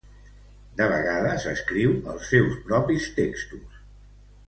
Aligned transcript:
De 0.79 0.87
vegades 0.91 1.45
escriu 1.53 1.93
els 2.15 2.27
seus 2.35 2.59
propis 2.71 3.11
textos. 3.23 3.81